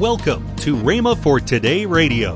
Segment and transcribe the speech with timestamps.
[0.00, 2.34] Welcome to Rhema for Today Radio.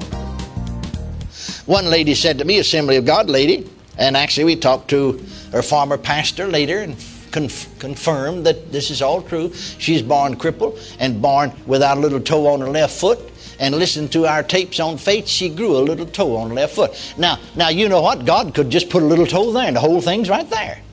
[1.65, 5.63] One lady said to me, Assembly of God lady, and actually we talked to her
[5.63, 6.95] former pastor later and
[7.31, 9.51] conf- confirmed that this is all true.
[9.55, 13.19] She's born crippled and born without a little toe on her left foot.
[13.59, 16.75] And listened to our tapes on faith, she grew a little toe on her left
[16.75, 17.15] foot.
[17.17, 18.27] Now, now you know what?
[18.27, 20.84] God could just put a little toe there, and the whole thing's right there.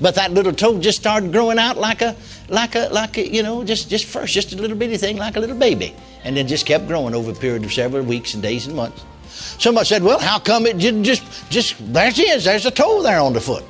[0.00, 2.16] But that little toe just started growing out like a,
[2.48, 5.36] like a, like a, you know, just, just first, just a little bitty thing, like
[5.36, 5.94] a little baby,
[6.24, 9.04] and then just kept growing over a period of several weeks and days and months.
[9.58, 12.44] Somebody said, "Well, how come it just, just there is?
[12.44, 13.64] There's a toe there on the foot."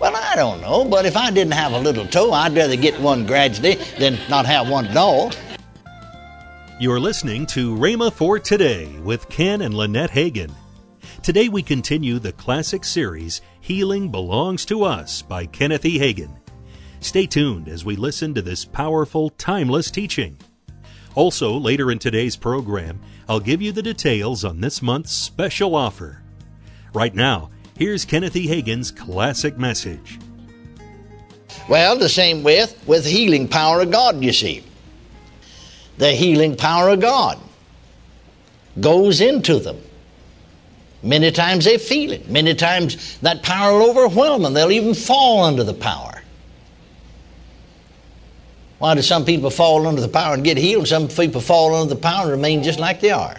[0.00, 3.00] Well, I don't know, but if I didn't have a little toe, I'd rather get
[3.00, 5.32] one gradually than not have one at all.
[6.78, 10.52] You're listening to Rhema for Today with Ken and Lynette Hagin.
[11.22, 15.98] Today we continue the classic series Healing Belongs to Us by Kenneth E.
[15.98, 16.36] Hagin.
[17.00, 20.38] Stay tuned as we listen to this powerful, timeless teaching.
[21.14, 26.22] Also, later in today's program, I'll give you the details on this month's special offer.
[26.92, 28.46] Right now, here's Kenneth E.
[28.46, 30.20] Hagin's classic message.
[31.68, 34.62] Well, the same with with healing power of God, you see.
[35.98, 37.38] The healing power of God
[38.78, 39.78] goes into them.
[41.02, 42.28] Many times they feel it.
[42.28, 44.54] Many times that power will overwhelm them.
[44.54, 46.22] They'll even fall under the power.
[48.78, 50.88] Why do some people fall under the power and get healed?
[50.88, 53.36] Some people fall under the power and remain just like they are.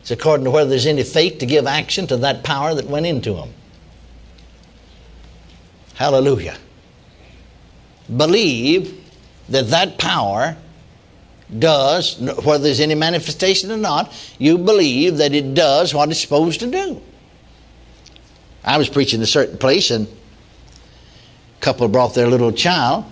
[0.00, 3.06] It's according to whether there's any faith to give action to that power that went
[3.06, 3.52] into them.
[5.94, 6.56] Hallelujah.
[8.14, 9.02] Believe
[9.48, 10.56] that that power
[11.58, 16.60] does, whether there's any manifestation or not, you believe that it does what it's supposed
[16.60, 17.00] to do.
[18.64, 23.04] I was preaching in a certain place and a couple brought their little child.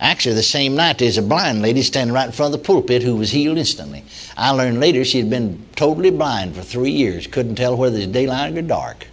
[0.00, 3.02] Actually, the same night, there's a blind lady standing right in front of the pulpit
[3.02, 4.02] who was healed instantly.
[4.34, 8.06] I learned later she had been totally blind for three years, couldn't tell whether it's
[8.06, 9.06] daylight or dark.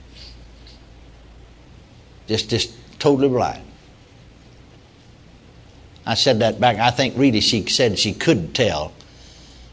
[2.28, 3.67] Just, just totally blind.
[6.08, 6.78] I said that back.
[6.78, 8.94] I think really she said she could tell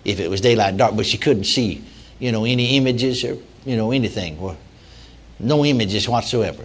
[0.05, 1.85] if it was daylight or dark, but she couldn't see,
[2.19, 4.41] you know, any images or, you know, anything.
[4.41, 4.57] Well,
[5.39, 6.65] no images whatsoever.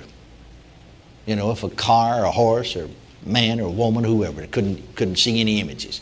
[1.28, 2.90] You know, if a car or a horse or
[3.24, 6.02] man or woman, whoever, couldn't, couldn't see any images.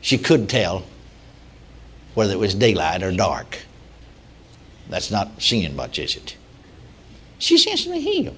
[0.00, 0.82] She could tell
[2.14, 3.60] whether it was daylight or dark.
[4.90, 6.36] That's not seeing much, is it?
[7.38, 8.36] She's instantly healed.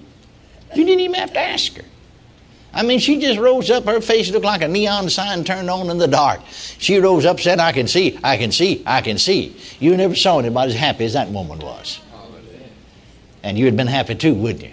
[0.75, 1.85] You didn't even have to ask her.
[2.77, 3.87] I mean, she just rose up.
[3.87, 6.43] Her face looked like a neon sign turned on in the dark.
[6.47, 9.57] She rose up, said, I can see, I can see, I can see.
[9.81, 12.01] You never saw anybody as happy as that woman was.
[13.43, 14.73] And you had been happy too, wouldn't you?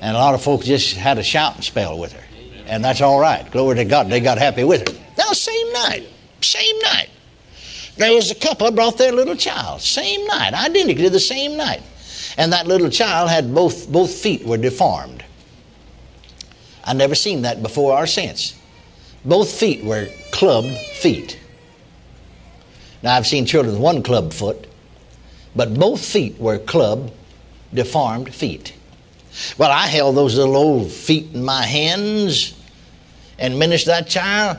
[0.00, 2.24] And a lot of folks just had a shouting spell with her.
[2.64, 3.48] And that's all right.
[3.50, 4.08] Glory to God.
[4.08, 4.98] They got happy with her.
[5.18, 6.08] Now, same night.
[6.40, 7.10] Same night.
[7.98, 9.82] There was a couple brought their little child.
[9.82, 10.54] Same night.
[10.54, 11.82] Identically the same night.
[12.38, 15.19] And that little child had both, both feet were deformed.
[16.84, 18.58] I never seen that before or since.
[19.24, 21.38] Both feet were clubbed feet.
[23.02, 24.66] Now I've seen children with one club foot,
[25.54, 27.12] but both feet were club
[27.72, 28.74] deformed feet.
[29.58, 32.54] Well, I held those little old feet in my hands
[33.38, 34.58] and ministered that child.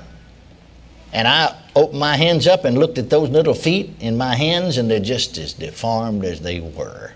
[1.13, 4.77] And I opened my hands up and looked at those little feet in my hands,
[4.77, 7.11] and they're just as deformed as they were.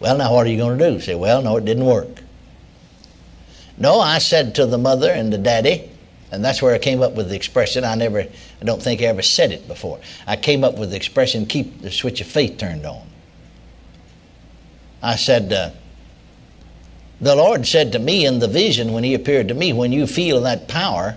[0.00, 1.00] Well, now what are you going to do?
[1.00, 2.20] Say, well, no, it didn't work.
[3.76, 5.90] No, I said to the mother and the daddy,
[6.30, 7.84] and that's where I came up with the expression.
[7.84, 10.00] I never, I don't think I ever said it before.
[10.26, 13.06] I came up with the expression, keep the switch of faith turned on.
[15.02, 15.70] I said, uh,
[17.20, 20.06] the Lord said to me in the vision when He appeared to me, when you
[20.06, 21.16] feel that power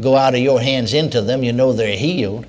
[0.00, 2.46] go out of your hands into them, you know they're healed.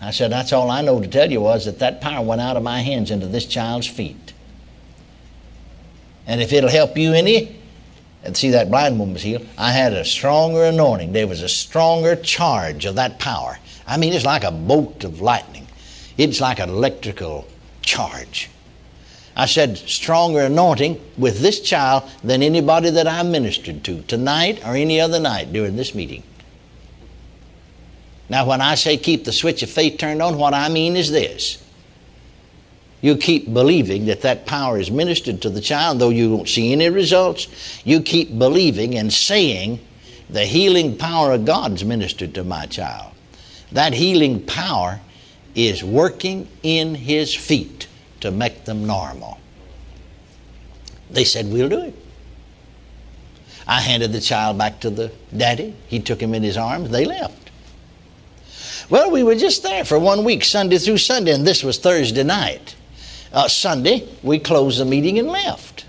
[0.00, 2.56] I said, that's all I know to tell you was that that power went out
[2.56, 4.32] of my hands into this child's feet.
[6.26, 7.57] And if it'll help you any,
[8.22, 11.12] and see that blind woman was healed, I had a stronger anointing.
[11.12, 13.58] There was a stronger charge of that power.
[13.86, 15.66] I mean, it's like a bolt of lightning.
[16.16, 17.46] It's like an electrical
[17.82, 18.50] charge.
[19.36, 24.74] I said, stronger anointing with this child than anybody that I ministered to tonight or
[24.74, 26.24] any other night during this meeting.
[28.28, 31.10] Now, when I say keep the switch of faith turned on, what I mean is
[31.12, 31.62] this.
[33.00, 36.72] You keep believing that that power is ministered to the child, though you don't see
[36.72, 37.46] any results.
[37.84, 39.80] You keep believing and saying,
[40.30, 43.12] the healing power of God's ministered to my child.
[43.72, 45.00] That healing power
[45.54, 47.88] is working in his feet
[48.20, 49.38] to make them normal.
[51.10, 51.94] They said, We'll do it.
[53.66, 55.74] I handed the child back to the daddy.
[55.88, 56.90] He took him in his arms.
[56.90, 57.50] They left.
[58.88, 62.22] Well, we were just there for one week, Sunday through Sunday, and this was Thursday
[62.22, 62.74] night.
[63.32, 65.84] Uh, Sunday, we closed the meeting and left.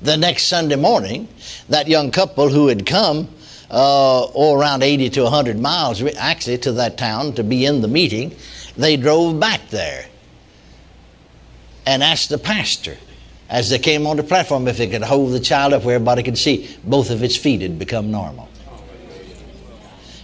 [0.00, 1.28] The next Sunday morning,
[1.68, 3.28] that young couple who had come
[3.70, 7.88] uh, oh, around 80 to 100 miles actually to that town to be in the
[7.88, 8.34] meeting,
[8.76, 10.06] they drove back there
[11.86, 12.96] and asked the pastor
[13.48, 16.22] as they came on the platform if they could hold the child up where everybody
[16.22, 18.48] could see both of its feet had become normal.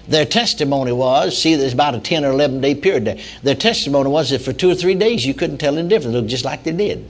[0.06, 3.19] Their testimony was, see, there's about a 10 or 11 day period there.
[3.43, 6.15] Their testimony was that for two or three days you couldn't tell any difference.
[6.15, 7.09] It looked just like they did.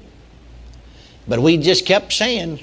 [1.26, 2.61] But we just kept saying,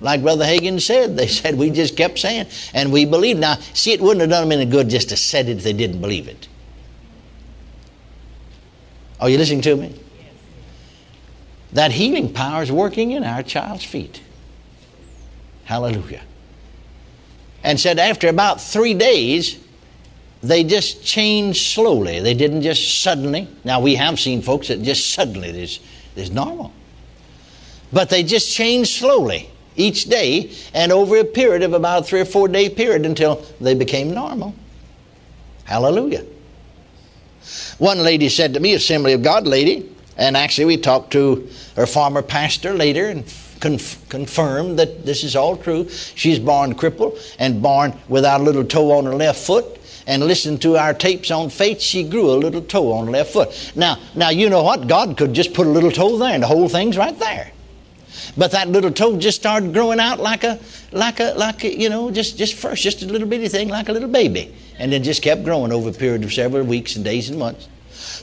[0.00, 3.40] like Brother Hagin said, they said we just kept saying, and we believed.
[3.40, 5.72] Now, see, it wouldn't have done them any good just to say it if they
[5.72, 6.48] didn't believe it.
[9.20, 9.94] Are you listening to me?
[11.72, 14.20] That healing power is working in our child's feet.
[15.64, 16.22] Hallelujah.
[17.62, 19.58] And said after about three days,
[20.42, 22.20] they just changed slowly.
[22.20, 23.48] They didn't just suddenly.
[23.64, 25.78] Now, we have seen folks that just suddenly is,
[26.16, 26.72] is normal.
[27.92, 32.20] But they just changed slowly each day and over a period of about a three
[32.20, 34.54] or four day period until they became normal.
[35.64, 36.24] Hallelujah.
[37.78, 41.86] One lady said to me, Assembly of God lady, and actually we talked to her
[41.86, 43.24] former pastor later and
[43.62, 45.88] conf- that this is all true.
[45.88, 50.60] She's born crippled and born without a little toe on her left foot and listened
[50.62, 53.72] to our tapes on faith, she grew a little toe on her left foot.
[53.76, 54.88] Now, now you know what?
[54.88, 57.52] God could just put a little toe there, and the whole thing's right there.
[58.36, 60.58] But that little toe just started growing out like a,
[60.90, 63.88] like a, like a, you know, just just first, just a little bitty thing, like
[63.88, 67.04] a little baby, and then just kept growing over a period of several weeks and
[67.04, 67.68] days and months.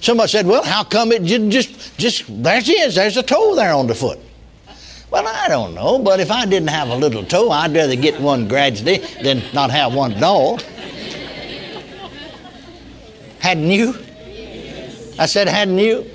[0.02, 2.96] Somebody said, "Well, how come it just just there she is?
[2.96, 4.20] There's a toe there on the foot."
[5.12, 8.22] Well, I don't know, but if I didn't have a little toe, I'd rather get
[8.22, 10.60] one gradually than not have one at all.
[13.40, 13.96] Hadn't you?
[15.18, 16.06] I said, hadn't you?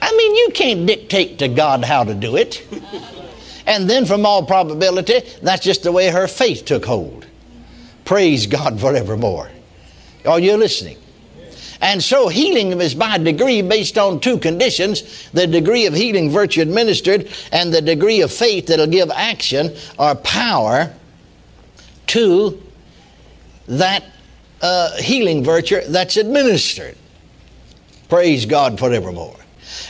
[0.00, 2.66] I mean, you can't dictate to God how to do it.
[3.66, 7.26] And then, from all probability, that's just the way her faith took hold.
[8.04, 9.48] Praise God forevermore.
[10.26, 10.96] Are you listening?
[11.82, 16.62] And so, healing is by degree based on two conditions the degree of healing virtue
[16.62, 20.94] administered and the degree of faith that'll give action or power
[22.06, 22.62] to
[23.66, 24.04] that
[24.62, 26.96] uh, healing virtue that's administered.
[28.08, 29.36] Praise God forevermore.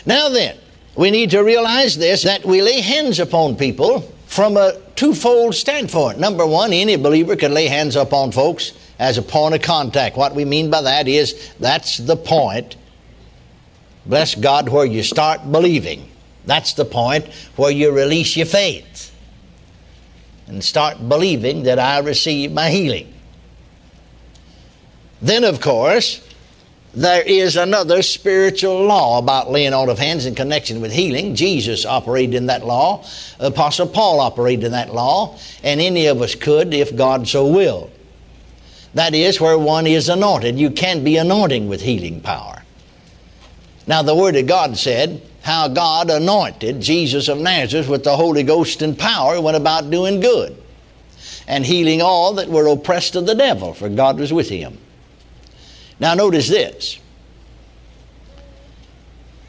[0.07, 0.57] Now then,
[0.97, 6.19] we need to realize this that we lay hands upon people from a twofold standpoint.
[6.19, 8.73] Number one, any believer can lay hands upon folks
[9.03, 10.17] as a point of contact.
[10.17, 12.77] What we mean by that is that's the point,
[14.07, 16.09] bless God, where you start believing.
[16.47, 17.27] That's the point
[17.57, 19.13] where you release your faith
[20.47, 23.13] and start believing that I receive my healing.
[25.21, 26.25] Then, of course,
[26.95, 31.35] there is another spiritual law about laying on of hands in connection with healing.
[31.35, 33.05] Jesus operated in that law.
[33.41, 35.39] Apostle Paul operated in that law.
[35.65, 37.92] And any of us could if God so willed.
[38.95, 40.59] That is where one is anointed.
[40.59, 42.63] You can't be anointing with healing power.
[43.87, 48.43] Now, the Word of God said how God anointed Jesus of Nazareth with the Holy
[48.43, 50.57] Ghost and power, went about doing good
[51.49, 54.79] and healing all that were oppressed of the devil, for God was with him.
[55.99, 56.99] Now, notice this.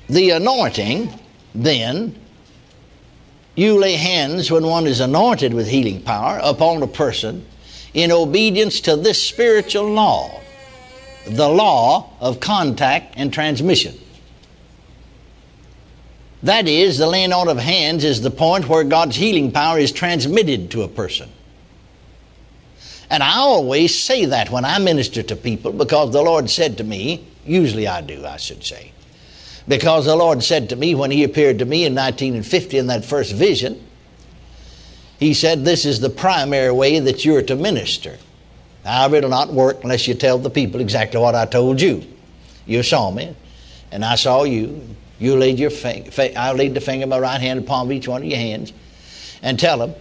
[0.10, 1.14] The anointing,
[1.54, 2.16] then,
[3.56, 7.46] you lay hands when one is anointed with healing power upon a person
[7.94, 10.42] in obedience to this spiritual law,
[11.26, 13.98] the law of contact and transmission.
[16.44, 19.94] That is, the laying on of hands is the point where God's healing power is
[19.94, 21.30] transmitted to a person.
[23.10, 26.84] And I always say that when I minister to people because the Lord said to
[26.84, 28.92] me, usually I do, I should say,
[29.68, 33.06] because the Lord said to me when He appeared to me in 1950 in that
[33.06, 33.82] first vision,
[35.20, 38.18] He said, This is the primary way that you're to minister.
[38.84, 42.04] However, it'll not work unless you tell the people exactly what I told you.
[42.66, 43.36] You saw me,
[43.92, 44.82] and I saw you.
[45.20, 48.24] You laid your finger, I laid the finger of my right hand upon each one
[48.24, 48.74] of your hands,
[49.42, 49.96] and tell them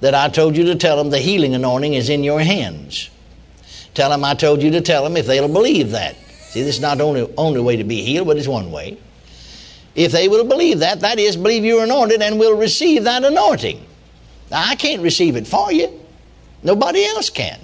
[0.00, 3.08] that I told you to tell them the healing anointing is in your hands.
[3.94, 6.16] Tell them I told you to tell them if they'll believe that.
[6.50, 8.98] See, this is not the only, only way to be healed, but it's one way.
[9.94, 13.85] If they will believe that, that is, believe you're anointed and will receive that anointing.
[14.52, 16.00] I can't receive it for you.
[16.62, 17.58] Nobody else can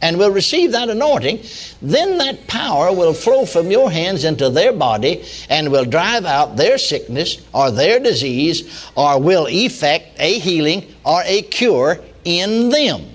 [0.00, 1.40] and will receive that anointing,
[1.82, 6.56] then that power will flow from your hands into their body and will drive out
[6.56, 13.06] their sickness or their disease or will effect a healing or a cure in them.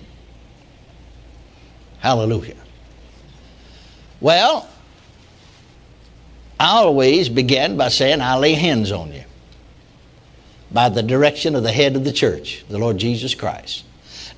[1.99, 2.57] Hallelujah.
[4.19, 4.67] Well,
[6.59, 9.23] I always begin by saying, I lay hands on you
[10.73, 13.85] by the direction of the head of the church, the Lord Jesus Christ.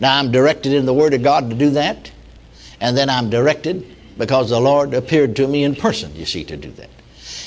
[0.01, 2.11] Now, I'm directed in the Word of God to do that,
[2.81, 6.57] and then I'm directed because the Lord appeared to me in person, you see, to
[6.57, 6.89] do that.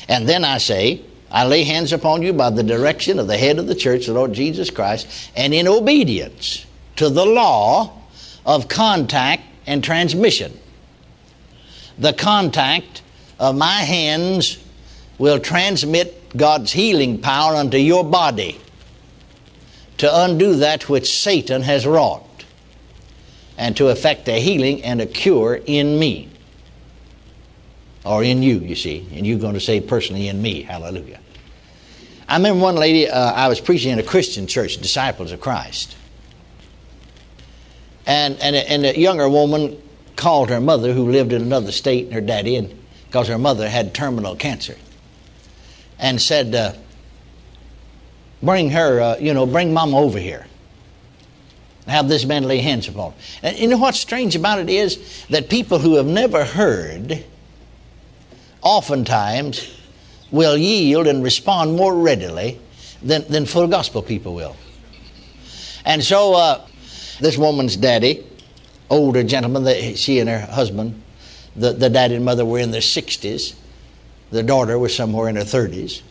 [0.09, 3.59] And then I say, I lay hands upon you by the direction of the head
[3.59, 6.65] of the church, the Lord Jesus Christ, and in obedience
[6.97, 7.93] to the law
[8.47, 10.59] of contact and transmission.
[11.99, 13.03] The contact
[13.39, 14.65] of my hands
[15.19, 18.59] will transmit God's healing power unto your body
[19.99, 22.25] to undo that which Satan has wrought
[23.57, 26.29] and to effect a healing and a cure in me
[28.05, 29.07] or in you, you see.
[29.13, 30.63] And you're going to say personally in me.
[30.63, 31.21] Hallelujah.
[32.29, 35.97] I remember one lady, uh, I was preaching in a Christian church, Disciples of Christ.
[38.07, 39.81] And, and, a, and a younger woman
[40.17, 42.75] called her mother, who lived in another state, and her daddy, and
[43.07, 44.77] because her mother had terminal cancer,
[45.99, 46.75] and said, uh,
[48.43, 50.47] Bring her, uh, you know, bring mama over here.
[51.87, 53.19] Have this man lay hands upon her.
[53.43, 57.25] And you know what's strange about it is that people who have never heard
[58.63, 59.75] oftentimes
[60.31, 62.61] will yield and respond more readily
[63.03, 64.57] than, than full gospel people will.
[65.85, 66.67] And so uh,
[67.21, 68.27] this woman's daddy,
[68.91, 71.03] older gentleman, that she and her husband,
[71.57, 73.55] the, the daddy and mother were in their 60s.
[74.31, 76.03] The daughter was somewhere in her 30s.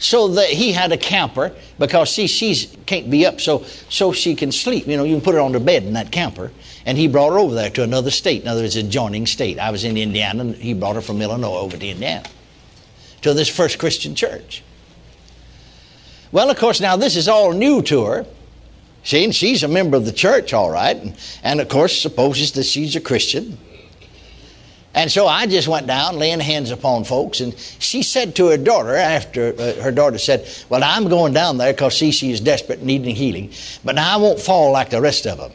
[0.00, 4.50] So that he had a camper because she can't be up so so she can
[4.50, 4.86] sleep.
[4.86, 6.50] You know, you can put her on the bed in that camper.
[6.86, 8.42] And he brought her over there to another state.
[8.42, 9.58] In other words, adjoining state.
[9.58, 12.26] I was in Indiana, and he brought her from Illinois over to Indiana
[13.20, 14.62] to this first Christian church.
[16.32, 18.26] Well, of course, now this is all new to her.
[19.02, 22.52] See, and she's a member of the church, all right, and, and of course supposes
[22.52, 23.58] that she's a Christian.
[24.92, 28.56] And so I just went down, laying hands upon folks, and she said to her
[28.56, 32.82] daughter, after uh, her daughter said, Well, I'm going down there because she is desperate,
[32.82, 33.52] needing healing,
[33.84, 35.52] but now I won't fall like the rest of them.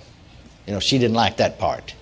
[0.66, 1.94] You know, she didn't like that part.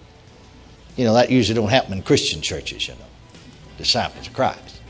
[0.96, 3.06] You know, that usually don't happen in Christian churches, you know,
[3.80, 4.82] disciples of Christ.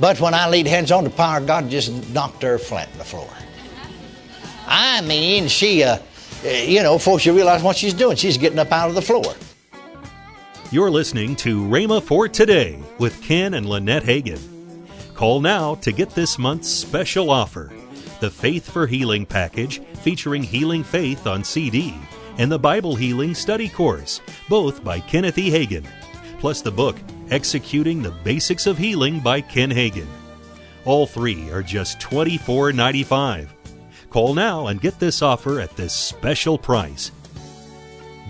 [0.00, 3.04] But when I laid hands on the power, God just knocked her flat on the
[3.04, 3.30] floor.
[4.66, 5.98] I mean, she, uh,
[6.44, 9.34] you know, before she realized what she's doing, she's getting up out of the floor.
[10.70, 14.40] You're listening to Rhema for Today with Ken and Lynette Hagin.
[15.14, 17.70] Call now to get this month's special offer
[18.20, 21.94] the Faith for Healing package featuring Healing Faith on CD
[22.38, 25.50] and the Bible Healing Study Course, both by Kenneth E.
[25.50, 25.86] Hagin,
[26.40, 26.96] plus the book
[27.30, 30.08] Executing the Basics of Healing by Ken Hagin.
[30.86, 33.48] All three are just $24.95.
[34.08, 37.12] Call now and get this offer at this special price.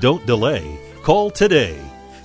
[0.01, 0.79] Don't delay.
[1.03, 1.79] Call today.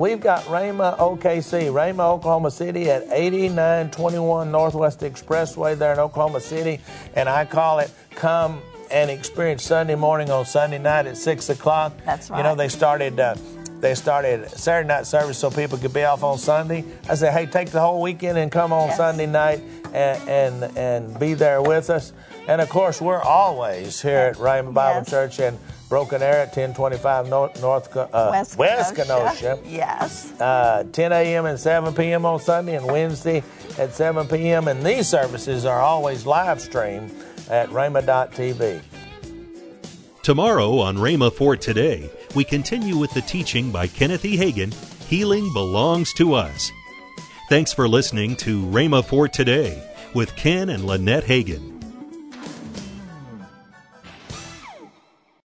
[0.00, 6.80] We've got Rhema OKC, Rhema, Oklahoma City at 8921 Northwest Expressway there in Oklahoma City.
[7.14, 11.92] And I call it Come and Experience Sunday morning on Sunday night at 6 o'clock.
[12.06, 12.38] That's right.
[12.38, 13.20] You know, they started.
[13.20, 13.34] Uh,
[13.80, 16.84] they started Saturday night service so people could be off on Sunday.
[17.08, 18.96] I said, hey, take the whole weekend and come on Yes.
[18.96, 22.12] Sunday night and, and and be there with us.
[22.46, 25.10] And of course, we're always here at Rhema Bible Yes.
[25.10, 25.58] Church in
[25.90, 29.58] Broken Arrow at 1025 North, North uh, West, Kenosha.
[29.66, 30.32] Yes.
[30.40, 31.46] Uh, 10 a.m.
[31.46, 32.24] and 7 p.m.
[32.24, 33.42] on Sunday and Wednesday
[33.76, 34.68] at 7 p.m.
[34.68, 37.10] And these services are always live streamed
[37.50, 38.80] at Rhema.tv.
[40.22, 44.36] Tomorrow on Rhema for Today, we continue with the teaching by Kenneth E.
[44.36, 44.72] Hagin
[45.08, 46.70] Healing Belongs to Us.
[47.48, 49.82] Thanks for listening to Rhema for Today
[50.14, 51.79] with Ken and Lynette Hagin.